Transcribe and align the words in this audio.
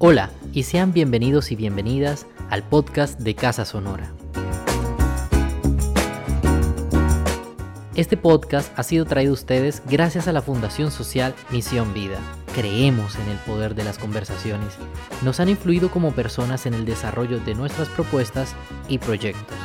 Hola 0.00 0.30
y 0.52 0.62
sean 0.62 0.92
bienvenidos 0.92 1.50
y 1.50 1.56
bienvenidas 1.56 2.24
al 2.50 2.62
podcast 2.62 3.18
de 3.18 3.34
Casa 3.34 3.64
Sonora. 3.64 4.12
Este 7.96 8.16
podcast 8.16 8.78
ha 8.78 8.84
sido 8.84 9.06
traído 9.06 9.32
a 9.32 9.34
ustedes 9.34 9.82
gracias 9.90 10.28
a 10.28 10.32
la 10.32 10.40
Fundación 10.40 10.92
Social 10.92 11.34
Misión 11.50 11.94
Vida. 11.94 12.20
Creemos 12.54 13.16
en 13.16 13.28
el 13.28 13.38
poder 13.38 13.74
de 13.74 13.82
las 13.82 13.98
conversaciones. 13.98 14.76
Nos 15.24 15.40
han 15.40 15.48
influido 15.48 15.90
como 15.90 16.12
personas 16.12 16.66
en 16.66 16.74
el 16.74 16.84
desarrollo 16.84 17.40
de 17.40 17.56
nuestras 17.56 17.88
propuestas 17.88 18.54
y 18.88 18.98
proyectos. 18.98 19.58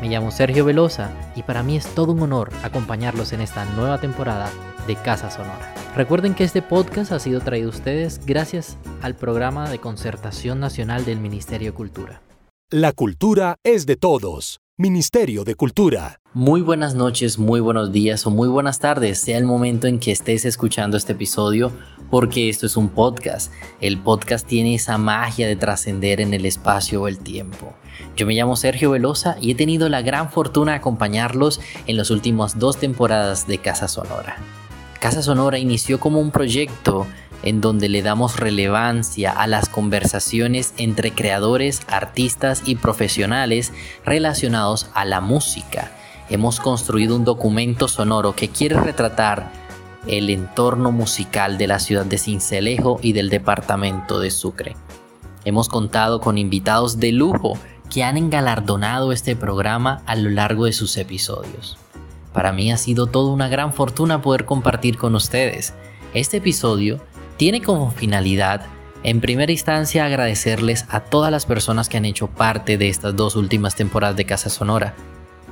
Me 0.00 0.08
llamo 0.08 0.30
Sergio 0.30 0.64
Velosa 0.64 1.10
y 1.34 1.42
para 1.42 1.64
mí 1.64 1.76
es 1.76 1.92
todo 1.92 2.12
un 2.12 2.22
honor 2.22 2.50
acompañarlos 2.62 3.32
en 3.32 3.40
esta 3.40 3.64
nueva 3.64 3.98
temporada 3.98 4.48
de 4.86 4.94
Casa 4.94 5.28
Sonora. 5.28 5.79
Recuerden 5.96 6.34
que 6.34 6.44
este 6.44 6.62
podcast 6.62 7.10
ha 7.10 7.18
sido 7.18 7.40
traído 7.40 7.66
a 7.68 7.74
ustedes 7.74 8.24
gracias 8.24 8.76
al 9.02 9.16
programa 9.16 9.68
de 9.68 9.80
concertación 9.80 10.60
nacional 10.60 11.04
del 11.04 11.18
Ministerio 11.18 11.72
de 11.72 11.76
Cultura. 11.76 12.22
La 12.70 12.92
cultura 12.92 13.56
es 13.64 13.86
de 13.86 13.96
todos. 13.96 14.60
Ministerio 14.78 15.42
de 15.42 15.56
Cultura. 15.56 16.20
Muy 16.32 16.60
buenas 16.60 16.94
noches, 16.94 17.40
muy 17.40 17.58
buenos 17.58 17.90
días 17.90 18.24
o 18.24 18.30
muy 18.30 18.46
buenas 18.46 18.78
tardes, 18.78 19.18
sea 19.18 19.36
el 19.36 19.44
momento 19.44 19.88
en 19.88 19.98
que 19.98 20.12
estés 20.12 20.44
escuchando 20.44 20.96
este 20.96 21.12
episodio, 21.12 21.72
porque 22.08 22.48
esto 22.48 22.66
es 22.66 22.76
un 22.76 22.88
podcast. 22.88 23.52
El 23.80 23.98
podcast 23.98 24.46
tiene 24.46 24.76
esa 24.76 24.96
magia 24.96 25.48
de 25.48 25.56
trascender 25.56 26.20
en 26.20 26.32
el 26.32 26.46
espacio 26.46 27.02
o 27.02 27.08
el 27.08 27.18
tiempo. 27.18 27.74
Yo 28.16 28.26
me 28.26 28.34
llamo 28.34 28.54
Sergio 28.54 28.92
Velosa 28.92 29.36
y 29.40 29.50
he 29.50 29.54
tenido 29.56 29.88
la 29.88 30.02
gran 30.02 30.30
fortuna 30.30 30.70
de 30.72 30.78
acompañarlos 30.78 31.60
en 31.88 31.96
las 31.96 32.12
últimas 32.12 32.60
dos 32.60 32.78
temporadas 32.78 33.48
de 33.48 33.58
Casa 33.58 33.88
Sonora. 33.88 34.36
Casa 35.00 35.22
Sonora 35.22 35.58
inició 35.58 35.98
como 35.98 36.20
un 36.20 36.30
proyecto 36.30 37.06
en 37.42 37.62
donde 37.62 37.88
le 37.88 38.02
damos 38.02 38.38
relevancia 38.38 39.32
a 39.32 39.46
las 39.46 39.70
conversaciones 39.70 40.74
entre 40.76 41.12
creadores, 41.12 41.80
artistas 41.88 42.62
y 42.66 42.76
profesionales 42.76 43.72
relacionados 44.04 44.90
a 44.92 45.06
la 45.06 45.22
música. 45.22 45.90
Hemos 46.28 46.60
construido 46.60 47.16
un 47.16 47.24
documento 47.24 47.88
sonoro 47.88 48.36
que 48.36 48.50
quiere 48.50 48.78
retratar 48.78 49.50
el 50.06 50.28
entorno 50.28 50.92
musical 50.92 51.56
de 51.56 51.66
la 51.66 51.78
ciudad 51.78 52.04
de 52.04 52.18
Cincelejo 52.18 53.00
y 53.02 53.14
del 53.14 53.30
departamento 53.30 54.20
de 54.20 54.30
Sucre. 54.30 54.76
Hemos 55.46 55.70
contado 55.70 56.20
con 56.20 56.36
invitados 56.36 57.00
de 57.00 57.12
lujo 57.12 57.58
que 57.88 58.04
han 58.04 58.18
engalardonado 58.18 59.12
este 59.12 59.34
programa 59.34 60.02
a 60.04 60.14
lo 60.14 60.28
largo 60.28 60.66
de 60.66 60.74
sus 60.74 60.98
episodios. 60.98 61.79
Para 62.32 62.52
mí 62.52 62.70
ha 62.72 62.76
sido 62.76 63.06
toda 63.06 63.32
una 63.32 63.48
gran 63.48 63.72
fortuna 63.72 64.22
poder 64.22 64.44
compartir 64.44 64.96
con 64.96 65.14
ustedes. 65.14 65.74
Este 66.14 66.38
episodio 66.38 67.00
tiene 67.36 67.62
como 67.62 67.90
finalidad, 67.90 68.66
en 69.02 69.22
primera 69.22 69.50
instancia, 69.50 70.04
agradecerles 70.04 70.84
a 70.90 71.00
todas 71.00 71.32
las 71.32 71.46
personas 71.46 71.88
que 71.88 71.96
han 71.96 72.04
hecho 72.04 72.26
parte 72.26 72.76
de 72.76 72.90
estas 72.90 73.16
dos 73.16 73.34
últimas 73.34 73.74
temporadas 73.74 74.14
de 74.16 74.26
Casa 74.26 74.50
Sonora. 74.50 74.94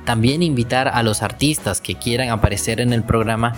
También 0.05 0.43
invitar 0.43 0.87
a 0.87 1.01
los 1.01 1.23
artistas 1.23 1.81
que 1.81 1.95
quieran 1.95 2.29
aparecer 2.29 2.79
en 2.79 2.93
el 2.93 3.03
programa 3.03 3.53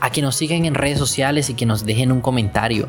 a 0.00 0.10
que 0.10 0.22
nos 0.22 0.36
sigan 0.36 0.64
en 0.64 0.74
redes 0.74 0.98
sociales 0.98 1.50
y 1.50 1.54
que 1.54 1.66
nos 1.66 1.84
dejen 1.84 2.12
un 2.12 2.20
comentario. 2.20 2.88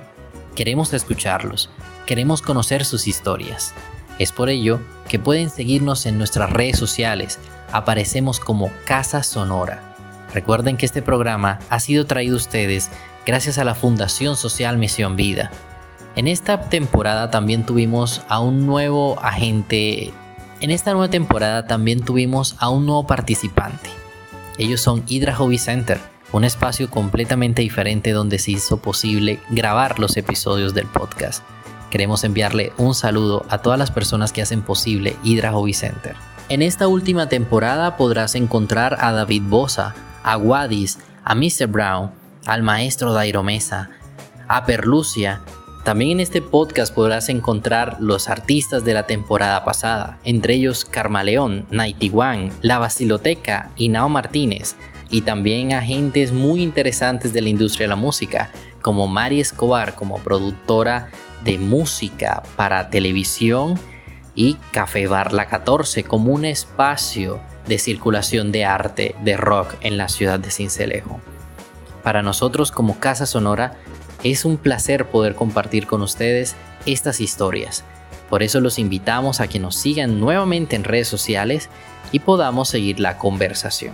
Queremos 0.56 0.94
escucharlos, 0.94 1.72
queremos 2.06 2.44
conocer 2.44 2.86
sus 2.86 3.08
historias. 3.08 3.74
Es 4.24 4.32
por 4.32 4.48
ello 4.48 4.80
que 5.10 5.20
pueden 5.20 5.50
seguirnos 5.50 6.06
en 6.06 6.18
nuestras 6.18 6.50
redes 6.50 6.80
sociales. 6.80 7.40
Aparecemos 7.74 8.40
como 8.40 8.72
Casa 8.86 9.22
Sonora. 9.22 9.82
Recuerden 10.34 10.78
que 10.78 10.86
este 10.86 11.02
programa 11.02 11.60
ha 11.70 11.82
sido 11.82 12.06
traído 12.06 12.36
a 12.36 12.38
ustedes 12.38 12.90
gracias 13.26 13.58
a 13.58 13.66
la 13.66 13.76
Fundación 13.76 14.38
Social 14.38 14.78
Misión 14.78 15.18
Vida. 15.18 15.52
En 16.16 16.30
esta 16.30 16.70
temporada 16.70 17.32
también 17.32 17.66
tuvimos 17.66 18.22
a 18.30 18.40
un 18.40 18.66
nuevo 18.66 19.20
agente. 19.22 20.14
En 20.62 20.72
esta 20.72 20.94
nueva 20.94 21.10
temporada 21.10 21.68
también 21.68 22.00
tuvimos 22.00 22.56
a 22.60 22.70
un 22.70 22.86
nuevo 22.86 23.06
participante. 23.06 23.90
Ellos 24.58 24.80
son 24.80 25.04
Hydra 25.06 25.36
Hobby 25.36 25.58
Center, 25.58 26.00
un 26.32 26.46
espacio 26.46 26.90
completamente 26.90 27.62
diferente 27.62 28.12
donde 28.12 28.40
se 28.40 28.52
hizo 28.52 28.78
posible 28.78 29.42
grabar 29.50 30.00
los 30.00 30.16
episodios 30.16 30.74
del 30.74 30.86
podcast. 30.88 31.44
Queremos 31.94 32.24
enviarle 32.24 32.74
un 32.80 32.96
saludo 32.96 33.46
a 33.50 33.60
todas 33.60 33.78
las 33.78 33.92
personas 33.92 34.34
que 34.34 34.42
hacen 34.42 34.64
posible 34.64 35.16
Hydra 35.24 35.52
Hobby 35.52 35.76
Center. 35.76 36.16
En 36.50 36.64
esta 36.64 36.88
última 36.88 37.30
temporada 37.30 37.98
podrás 37.98 38.34
encontrar 38.34 38.98
a 39.00 39.12
David 39.12 39.44
Bosa, 39.46 39.94
a 40.24 40.36
Wadis, 40.38 40.98
a 41.24 41.36
Mr. 41.36 41.68
Brown, 41.68 42.10
al 42.48 42.64
maestro 42.64 43.14
Dairo 43.14 43.44
Mesa, 43.44 43.92
a 44.48 44.66
Perlucia. 44.66 45.42
También 45.84 46.14
en 46.14 46.22
este 46.22 46.42
podcast 46.42 46.92
podrás 46.96 47.30
encontrar 47.30 47.98
los 48.00 48.28
artistas 48.28 48.84
de 48.84 48.96
la 48.96 49.06
temporada 49.06 49.64
pasada, 49.64 50.18
entre 50.24 50.56
ellos 50.56 50.86
Carmaleón, 50.86 51.68
Nighty 51.70 52.12
One, 52.12 52.54
La 52.64 52.80
Basiloteca 52.80 53.70
y 53.76 53.90
Nao 53.90 54.10
Martínez, 54.10 54.76
y 55.12 55.22
también 55.22 55.74
agentes 55.74 56.32
muy 56.32 56.64
interesantes 56.64 57.34
de 57.34 57.42
la 57.44 57.50
industria 57.50 57.84
de 57.84 57.90
la 57.90 57.98
música, 57.98 58.50
como 58.82 59.08
Mari 59.08 59.40
Escobar 59.40 59.94
como 59.94 60.18
productora 60.18 61.12
de 61.44 61.58
música 61.58 62.44
para 62.56 62.90
televisión 62.90 63.80
y 64.36 64.56
Café 64.72 65.08
Bar 65.08 65.34
La 65.34 65.48
14 65.48 66.04
como 66.04 66.32
un 66.32 66.46
espacio 66.46 67.40
de 67.68 67.78
circulación 67.78 68.52
de 68.52 68.66
arte 68.66 69.16
de 69.24 69.38
rock 69.38 69.76
en 69.82 69.98
la 69.98 70.10
ciudad 70.10 70.40
de 70.40 70.52
Cincelejo. 70.52 71.20
Para 72.04 72.22
nosotros 72.22 72.72
como 72.72 73.00
Casa 73.00 73.26
Sonora 73.26 73.78
es 74.24 74.46
un 74.46 74.58
placer 74.58 75.06
poder 75.10 75.36
compartir 75.36 75.88
con 75.88 76.02
ustedes 76.02 76.56
estas 76.86 77.20
historias. 77.22 77.84
Por 78.30 78.44
eso 78.44 78.60
los 78.60 78.80
invitamos 78.80 79.40
a 79.40 79.48
que 79.48 79.60
nos 79.60 79.76
sigan 79.76 80.20
nuevamente 80.20 80.76
en 80.76 80.84
redes 80.84 81.08
sociales 81.08 81.70
y 82.12 82.20
podamos 82.20 82.70
seguir 82.70 83.00
la 83.00 83.18
conversación. 83.18 83.94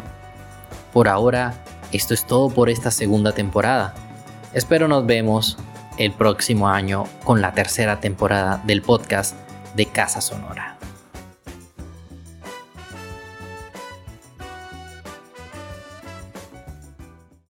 Por 0.94 1.08
ahora, 1.08 1.54
esto 1.92 2.14
es 2.14 2.26
todo 2.26 2.50
por 2.50 2.70
esta 2.70 2.92
segunda 2.92 3.34
temporada. 3.34 3.94
Espero 4.54 4.88
nos 4.88 5.06
vemos 5.06 5.58
el 6.00 6.14
próximo 6.14 6.70
año 6.70 7.04
con 7.24 7.42
la 7.42 7.54
tercera 7.54 8.00
temporada 8.00 8.64
del 8.66 8.82
podcast 8.82 9.36
de 9.76 9.86
Casa 9.86 10.22
Sonora. 10.22 10.79